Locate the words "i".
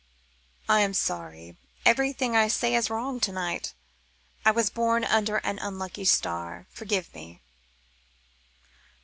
0.67-0.79, 2.35-2.47, 4.43-4.49